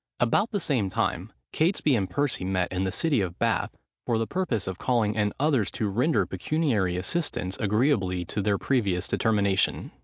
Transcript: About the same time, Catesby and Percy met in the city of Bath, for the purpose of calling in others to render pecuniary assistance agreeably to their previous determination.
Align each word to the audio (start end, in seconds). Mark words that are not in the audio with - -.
About 0.19 0.49
the 0.49 0.59
same 0.59 0.89
time, 0.89 1.31
Catesby 1.53 1.95
and 1.95 2.09
Percy 2.09 2.43
met 2.43 2.73
in 2.73 2.85
the 2.85 2.91
city 2.91 3.21
of 3.21 3.37
Bath, 3.37 3.77
for 4.03 4.17
the 4.17 4.25
purpose 4.25 4.65
of 4.65 4.79
calling 4.79 5.13
in 5.13 5.31
others 5.39 5.69
to 5.73 5.89
render 5.89 6.25
pecuniary 6.25 6.97
assistance 6.97 7.55
agreeably 7.57 8.25
to 8.25 8.41
their 8.41 8.57
previous 8.57 9.07
determination. 9.07 9.91